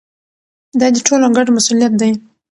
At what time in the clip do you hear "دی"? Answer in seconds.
2.01-2.11